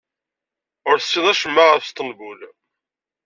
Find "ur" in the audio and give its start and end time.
0.89-0.97